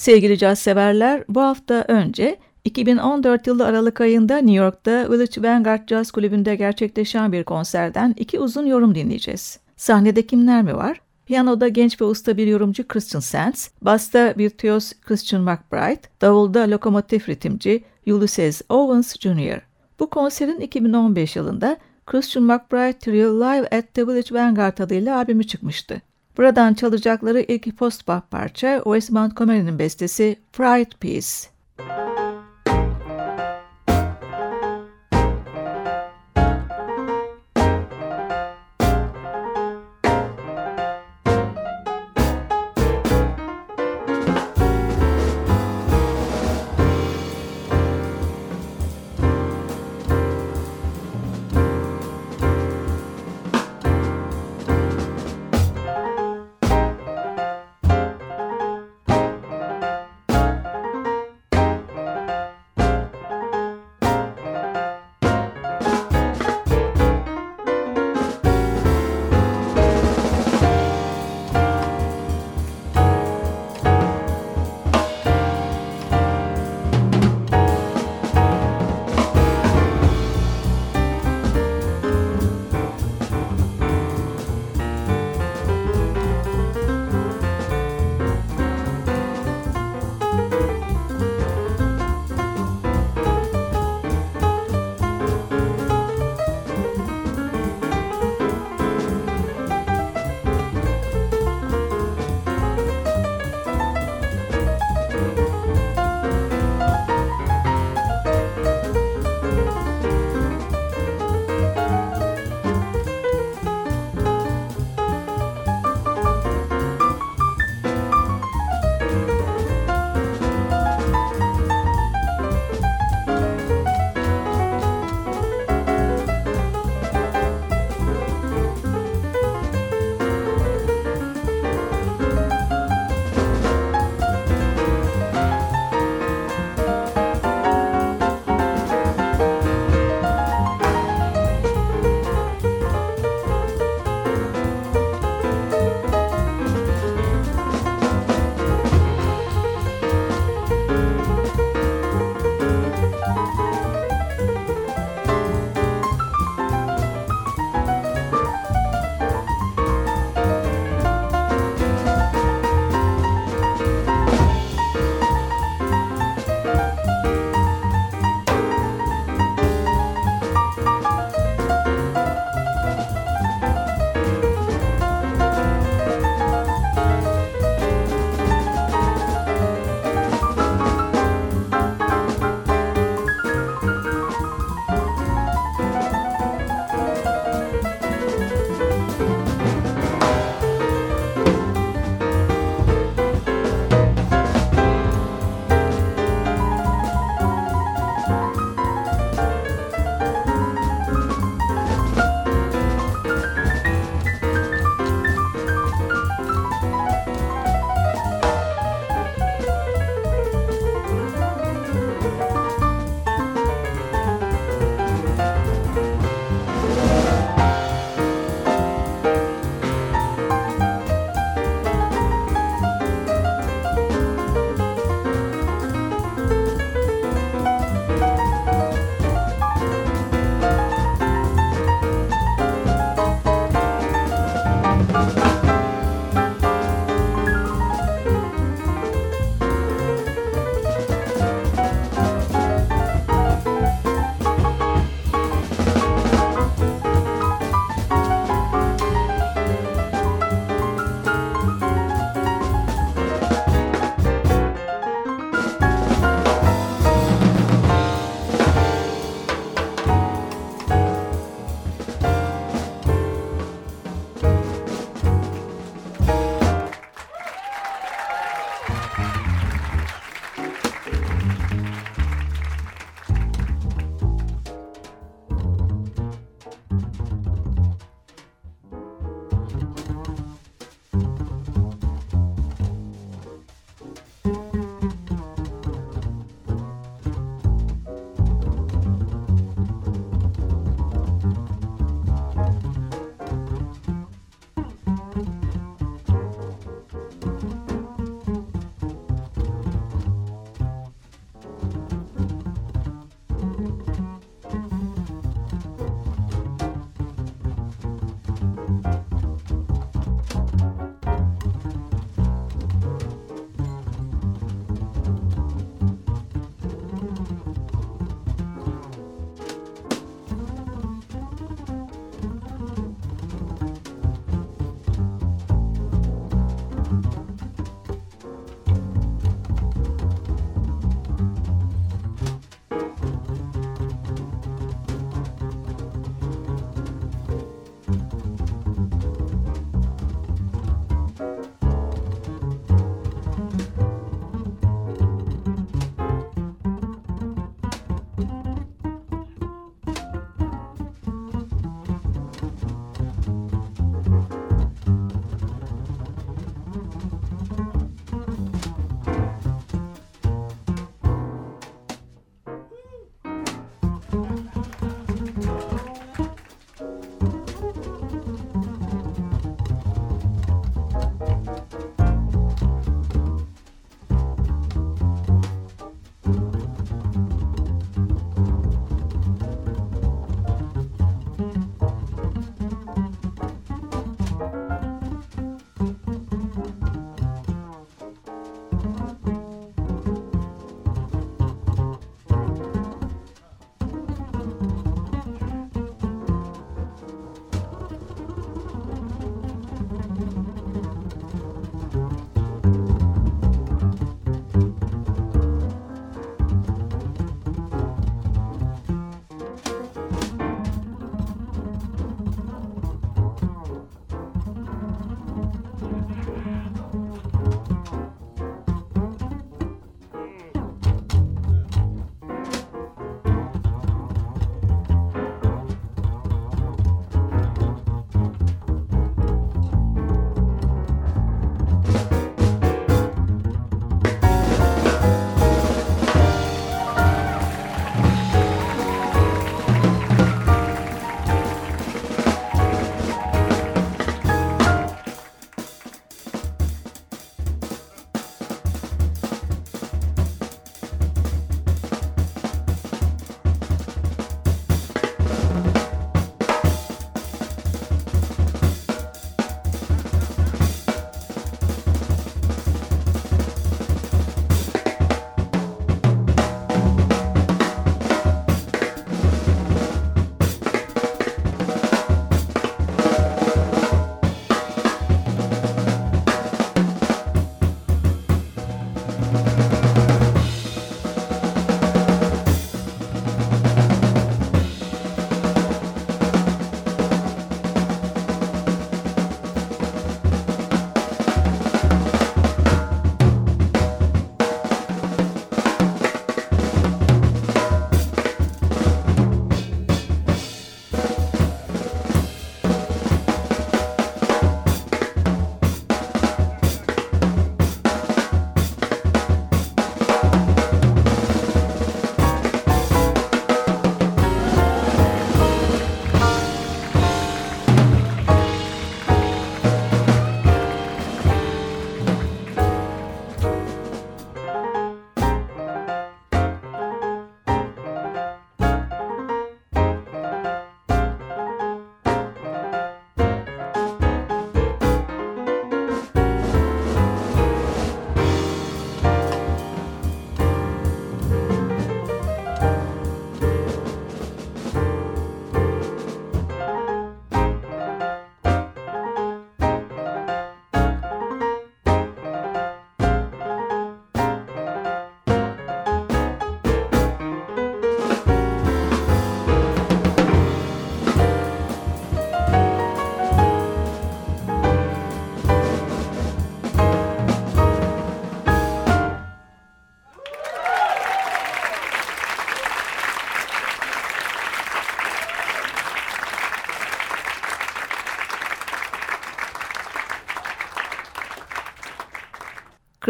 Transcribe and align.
Sevgili 0.00 0.38
caz 0.38 0.58
severler, 0.58 1.24
bu 1.28 1.40
hafta 1.40 1.84
önce 1.88 2.36
2014 2.64 3.46
yılı 3.46 3.66
Aralık 3.66 4.00
ayında 4.00 4.36
New 4.36 4.64
York'ta 4.64 5.10
Village 5.10 5.42
Vanguard 5.48 5.88
Jazz 5.88 6.10
Kulübü'nde 6.10 6.56
gerçekleşen 6.56 7.32
bir 7.32 7.44
konserden 7.44 8.14
iki 8.18 8.40
uzun 8.40 8.66
yorum 8.66 8.94
dinleyeceğiz. 8.94 9.60
Sahnede 9.76 10.26
kimler 10.26 10.62
mi 10.62 10.74
var? 10.74 11.00
Piyanoda 11.26 11.68
genç 11.68 12.00
ve 12.00 12.04
usta 12.04 12.36
bir 12.36 12.46
yorumcu 12.46 12.88
Christian 12.88 13.20
Sands, 13.20 13.68
basta 13.82 14.34
virtüöz 14.38 14.92
Christian 15.00 15.42
McBride, 15.42 16.02
davulda 16.20 16.70
lokomotif 16.70 17.28
ritimci 17.28 17.84
Ulysses 18.06 18.62
Owens 18.68 19.16
Jr. 19.16 19.60
Bu 19.98 20.10
konserin 20.10 20.60
2015 20.60 21.36
yılında 21.36 21.76
Christian 22.06 22.44
McBride 22.44 22.98
Trio 22.98 23.40
Live 23.40 23.68
at 23.78 23.94
the 23.94 24.06
Village 24.06 24.34
Vanguard 24.34 24.78
adıyla 24.78 25.16
albümü 25.16 25.44
çıkmıştı. 25.44 26.02
Buradan 26.36 26.74
çalacakları 26.74 27.40
ilk 27.40 27.76
post-bop 27.78 28.30
parça 28.30 28.80
Wes 28.84 29.10
Montgomery'nin 29.10 29.78
bestesi 29.78 30.36
Fright 30.52 31.00
Peace. 31.00 31.50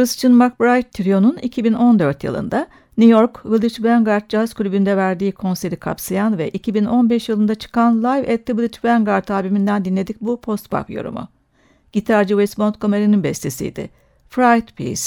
Christian 0.01 0.33
McBride 0.33 0.91
Trio'nun 0.91 1.37
2014 1.37 2.25
yılında 2.25 2.67
New 2.99 3.13
York 3.13 3.47
Village 3.47 3.89
Vanguard 3.89 4.31
Jazz 4.31 4.55
Kulübü'nde 4.55 4.97
verdiği 4.97 5.33
konseri 5.33 5.77
kapsayan 5.77 6.39
ve 6.39 6.49
2015 6.49 7.29
yılında 7.29 7.55
çıkan 7.55 7.99
Live 7.99 8.35
at 8.35 8.47
the 8.47 8.57
Village 8.57 8.79
Vanguard 8.85 9.29
albümünden 9.29 9.85
dinledik 9.85 10.21
bu 10.21 10.41
post-pop 10.41 10.91
yorumu. 10.91 11.29
Gitarcı 11.93 12.29
Wes 12.29 12.59
Montgomery'nin 12.59 13.23
bestesiydi. 13.23 13.91
Fright 14.29 14.77
Piece. 14.77 15.03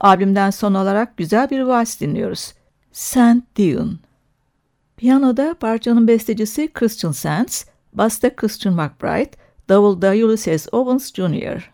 Albümden 0.00 0.50
son 0.50 0.74
olarak 0.74 1.16
güzel 1.16 1.50
bir 1.50 1.60
vals 1.60 2.00
dinliyoruz. 2.00 2.52
Saint 2.92 3.58
Dune. 3.58 3.92
Piyanoda 4.96 5.54
parçanın 5.54 6.08
bestecisi 6.08 6.72
Christian 6.72 7.12
Sands, 7.12 7.64
basta 7.92 8.36
Christian 8.36 8.74
McBride, 8.74 9.30
davulda 9.68 10.10
Ulysses 10.10 10.68
Owens 10.72 11.12
Jr. 11.12 11.72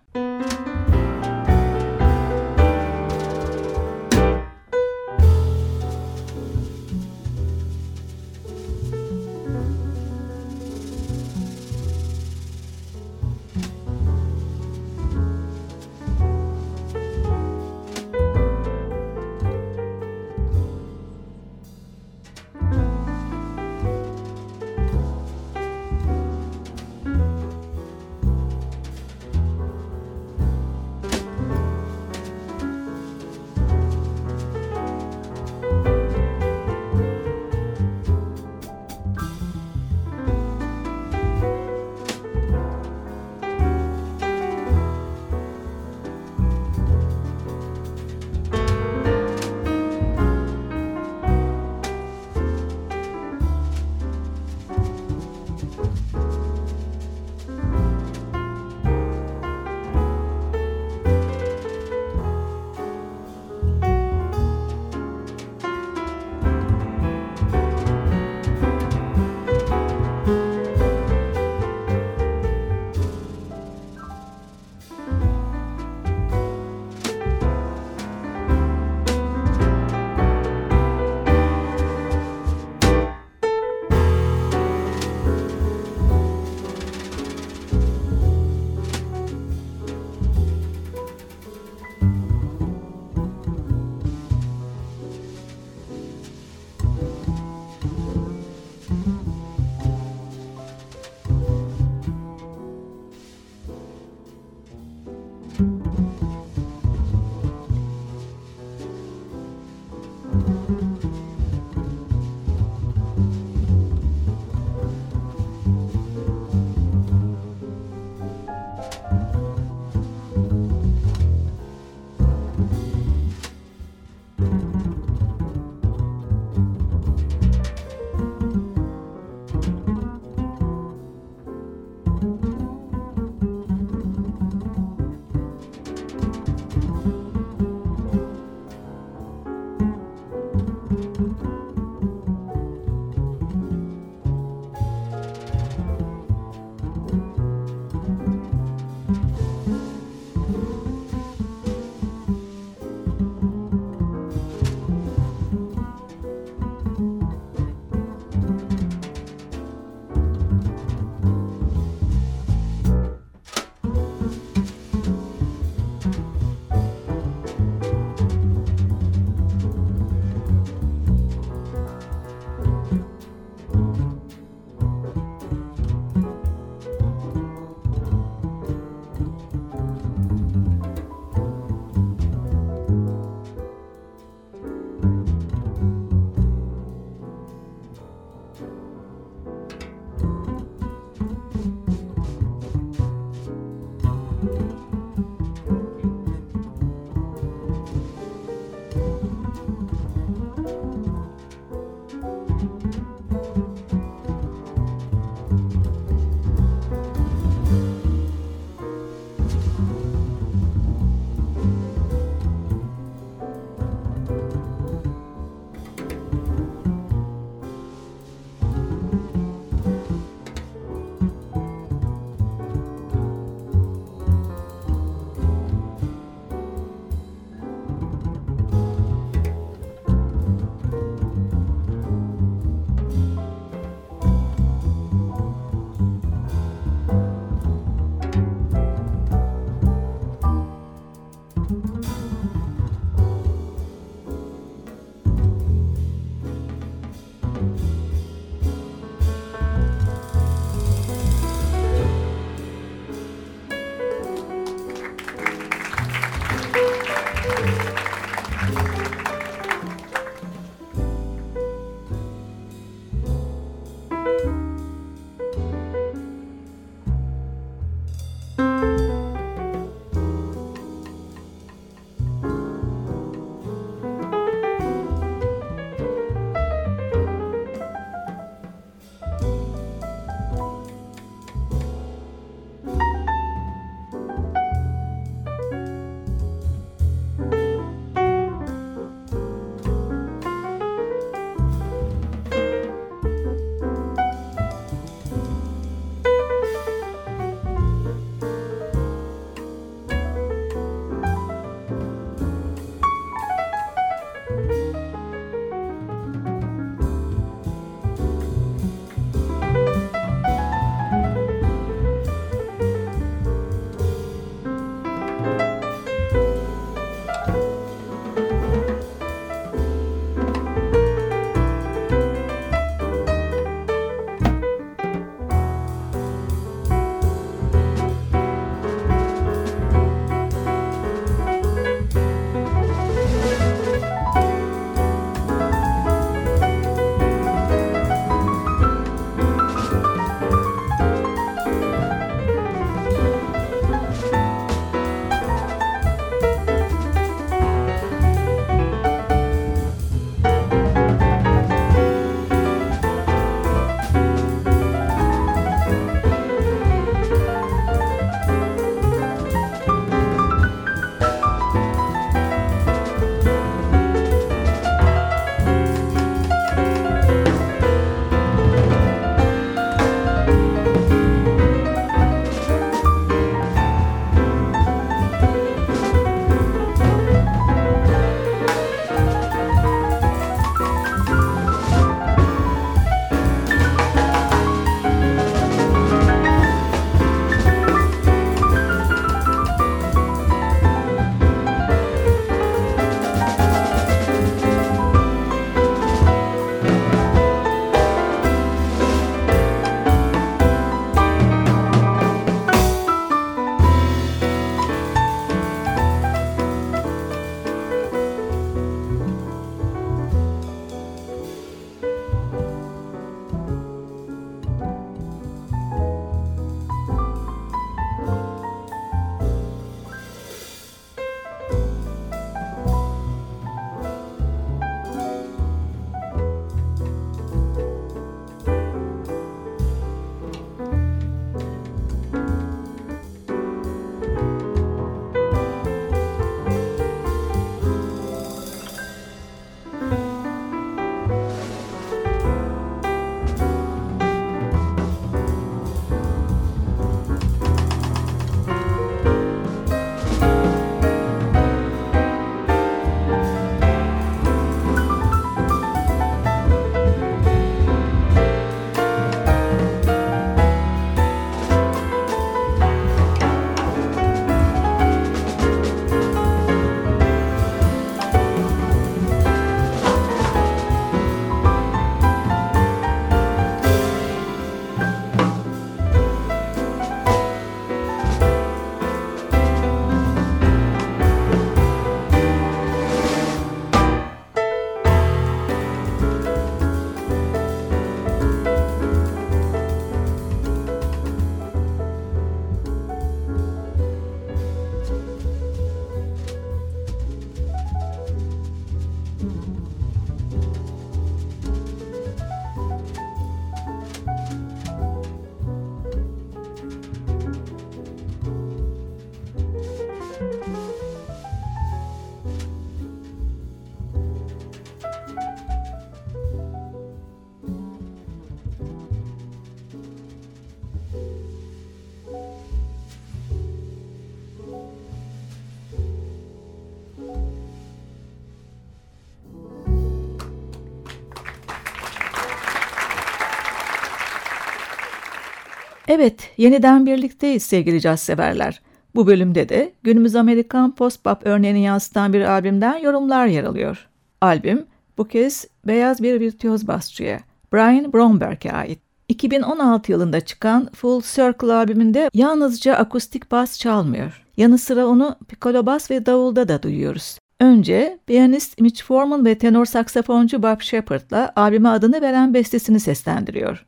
Evet, 536.19 536.51
yeniden 536.57 537.07
birlikteyiz 537.07 537.63
sevgili 537.63 538.01
caz 538.01 538.21
severler. 538.21 538.81
Bu 539.15 539.27
bölümde 539.27 539.69
de 539.69 539.93
günümüz 540.03 540.37
Amerikan 540.37 540.95
post-bop 540.95 541.37
örneğini 541.45 541.83
yansıtan 541.83 542.33
bir 542.33 542.41
albümden 542.41 542.97
yorumlar 542.97 543.47
yer 543.47 543.65
alıyor. 543.65 544.09
Albüm 544.41 544.87
bu 545.19 545.25
kez 545.29 545.67
beyaz 545.87 546.23
bir 546.23 546.41
virtüöz 546.41 546.89
basçıya, 546.89 547.41
Brian 547.73 548.13
Bromberg'e 548.13 548.73
ait. 548.73 548.99
2016 549.29 550.13
yılında 550.13 550.41
çıkan 550.41 550.89
Full 550.95 551.23
Circle 551.23 551.73
albümünde 551.73 552.31
yalnızca 552.35 552.95
akustik 552.95 553.51
bas 553.51 553.79
çalmıyor. 553.79 554.45
Yanı 554.57 554.79
sıra 554.79 555.07
onu 555.07 555.37
piccolo 555.49 555.87
bas 555.87 556.11
ve 556.11 556.27
davulda 556.27 556.69
da 556.69 556.83
duyuyoruz. 556.83 557.39
Önce 557.61 558.19
piyanist 558.27 558.81
Mitch 558.81 559.03
Foreman 559.03 559.45
ve 559.45 559.59
tenor 559.59 559.85
saksafoncu 559.85 560.63
Bob 560.63 560.81
Shepard'la 560.81 561.53
albüme 561.57 561.89
adını 561.89 562.21
veren 562.21 562.55
bestesini 562.55 563.01
seslendiriyor. 563.01 563.88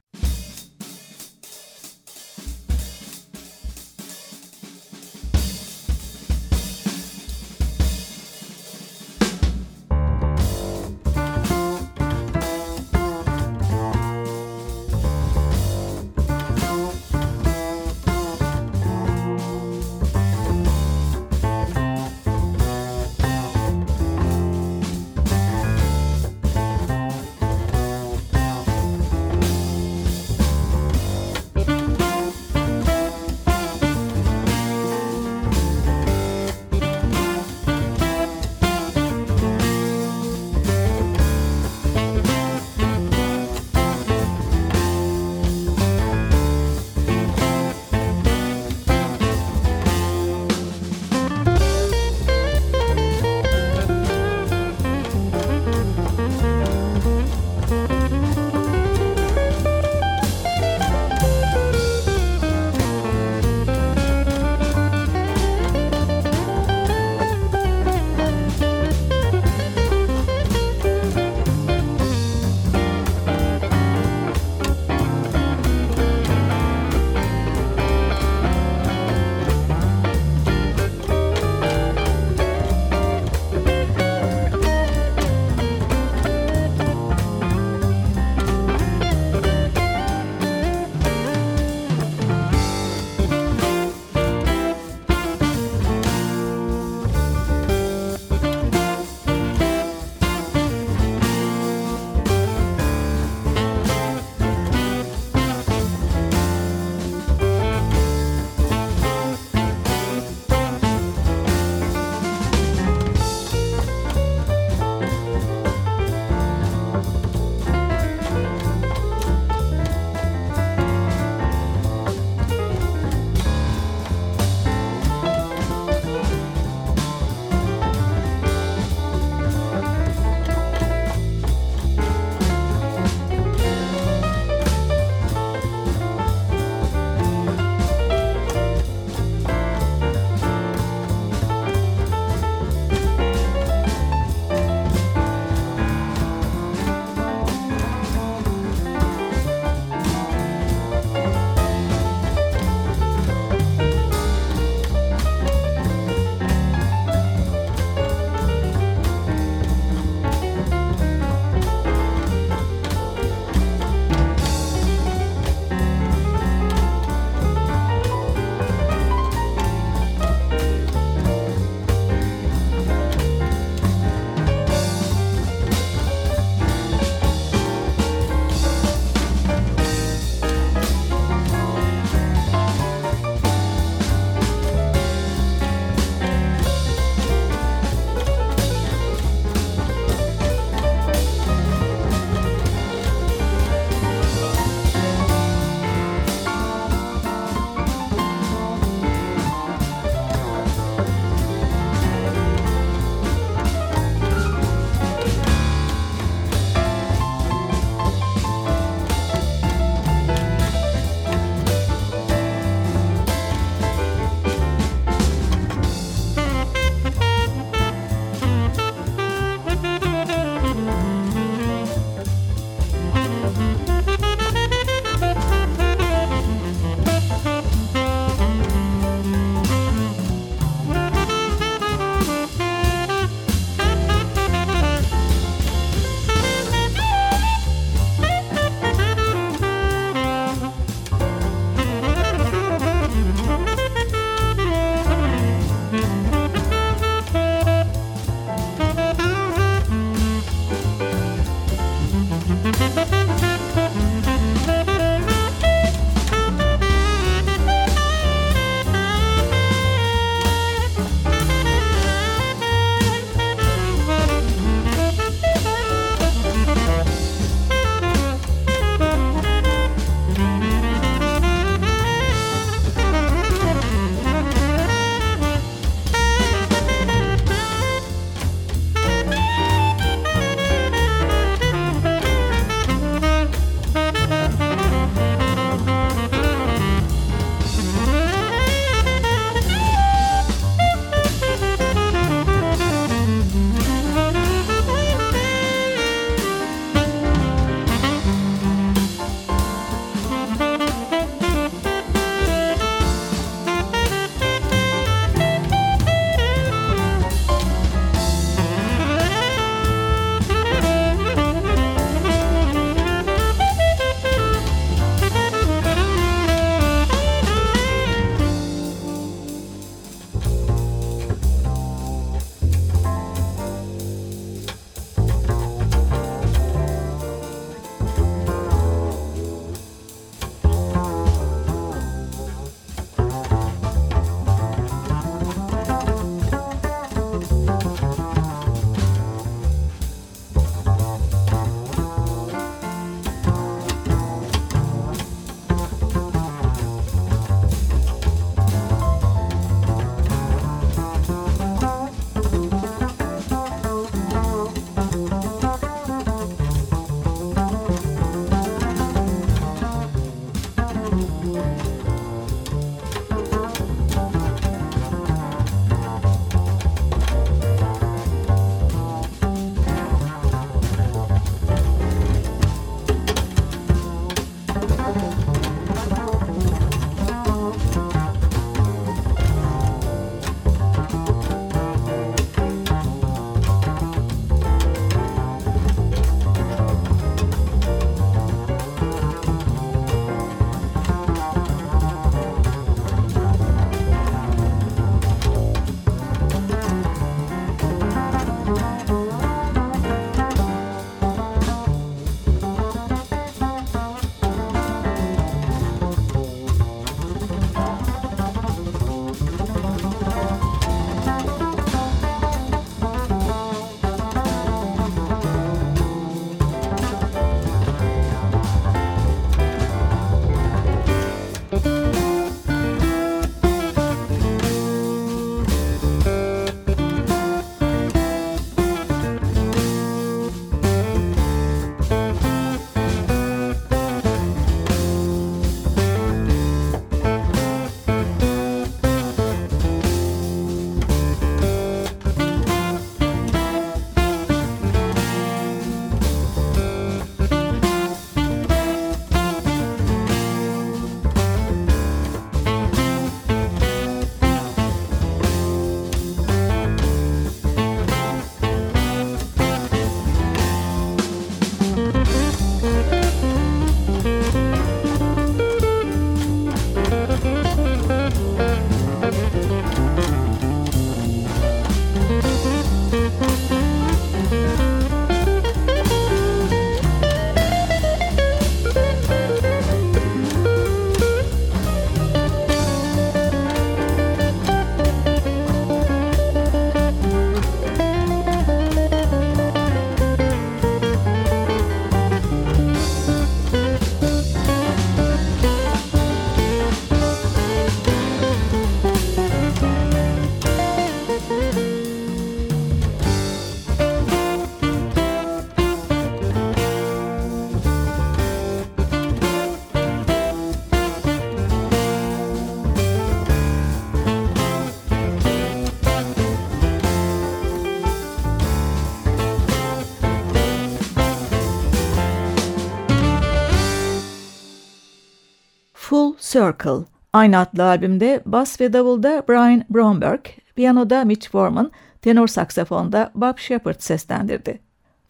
Circle. 526.50 527.04
Aynı 527.32 527.58
adlı 527.58 527.84
albümde 527.84 528.42
bas 528.46 528.80
ve 528.80 528.92
davulda 528.92 529.42
Brian 529.48 529.84
Bromberg, 529.90 530.40
piyanoda 530.74 531.24
Mitch 531.24 531.50
Foreman, 531.50 531.90
tenor 532.22 532.46
saksafonda 532.46 533.30
Bob 533.34 533.58
Shepard 533.58 534.00
seslendirdi. 534.00 534.80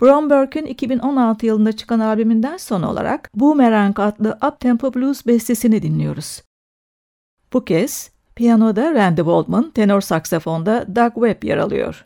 Bromberg'ün 0.02 0.66
2016 0.66 1.46
yılında 1.46 1.72
çıkan 1.72 2.00
albümünden 2.00 2.56
son 2.56 2.83
olarak 2.83 3.30
Boomerang 3.35 4.00
adlı 4.00 4.38
uptempo 4.48 4.94
blues 4.94 5.26
bestesini 5.26 5.83
dinliyoruz. 5.83 6.42
Bu 7.52 7.64
kez 7.64 8.11
piyanoda 8.35 8.94
Randy 8.94 9.20
Waldman, 9.20 9.70
tenor 9.70 10.00
saksafonda 10.00 10.96
Doug 10.96 11.14
Webb 11.14 11.44
yer 11.44 11.59
alıyor. 11.59 12.04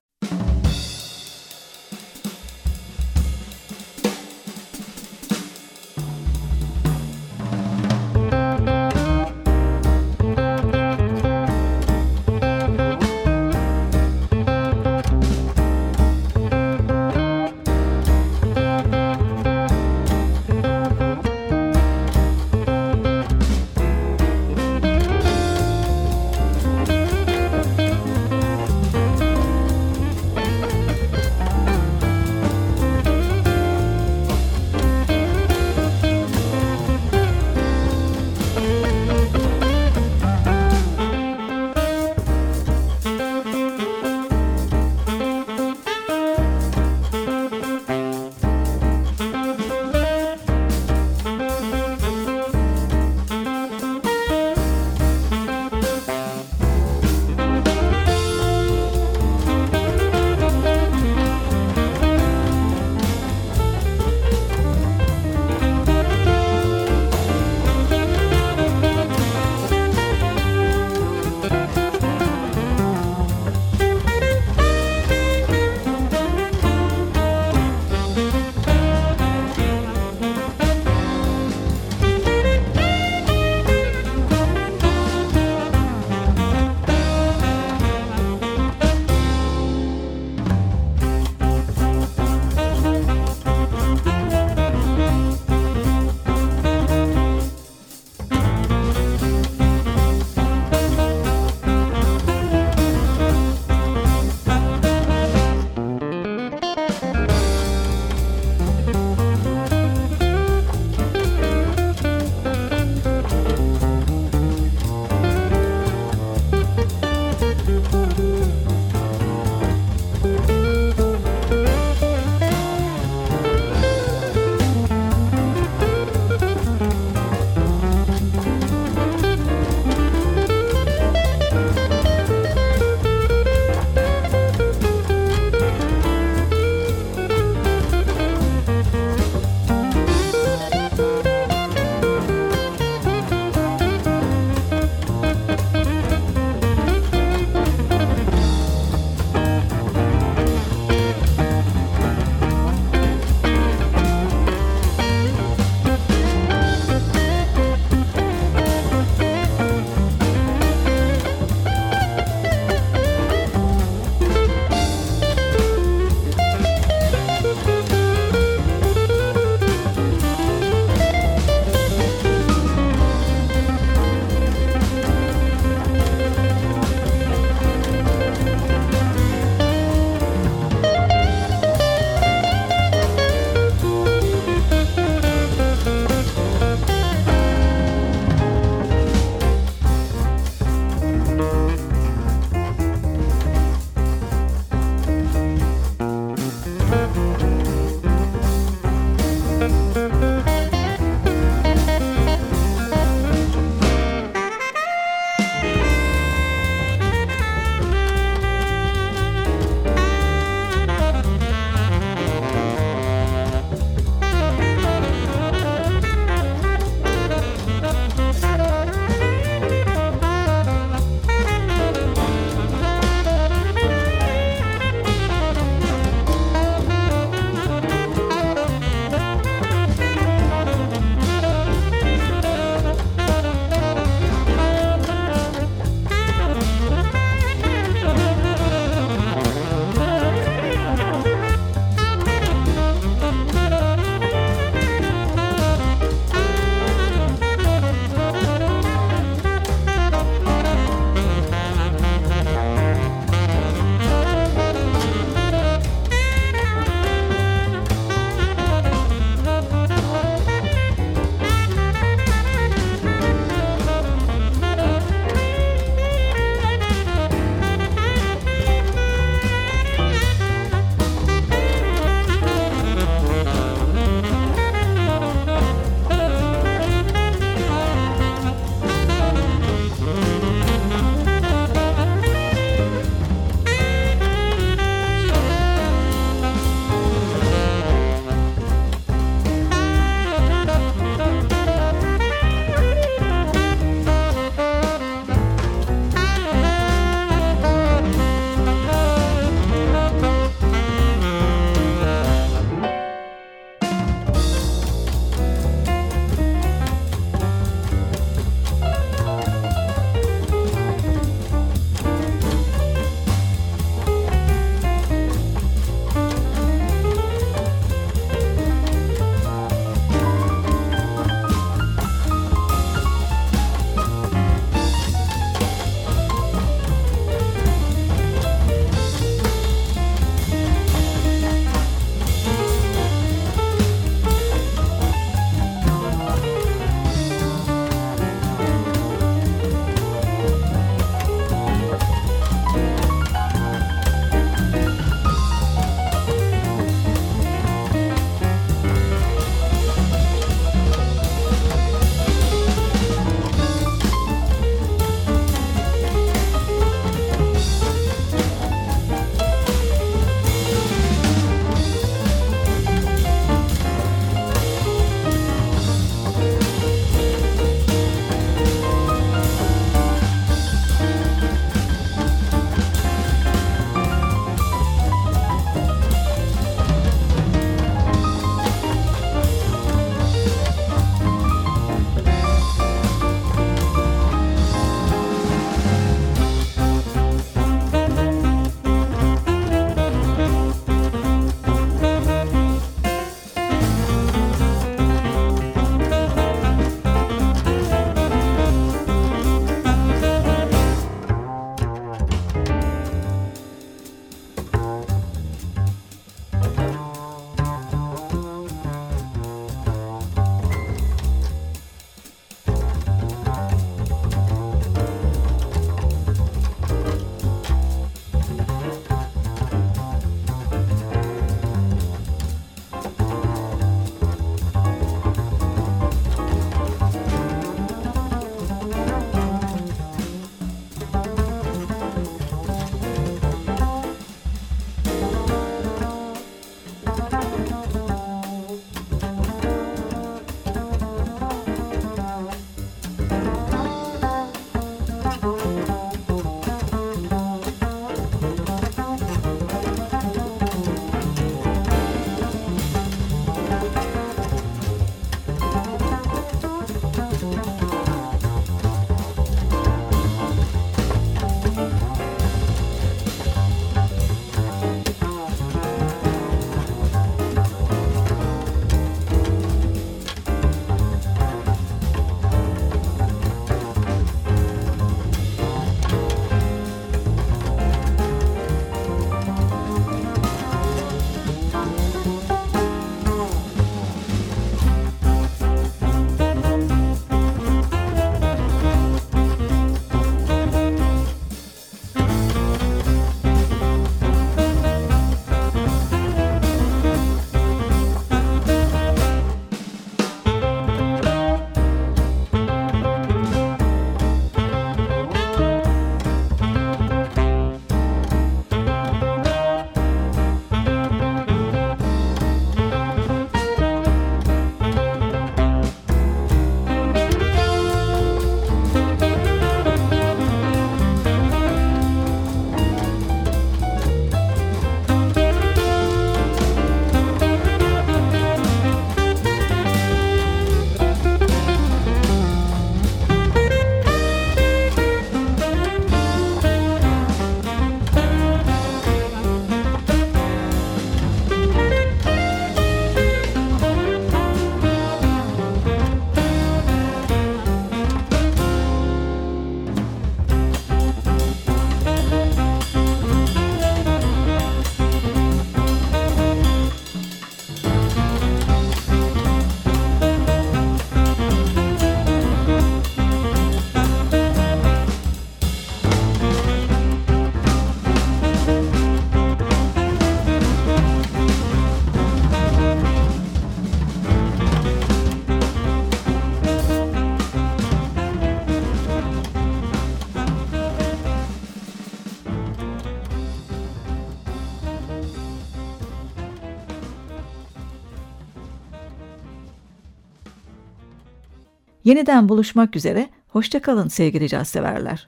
Yeniden 592.15 592.48
buluşmak 592.48 592.96
üzere, 592.96 593.29
hoşçakalın 593.48 594.08
sevgili 594.08 594.48
caz 594.48 594.69
severler. 594.69 595.23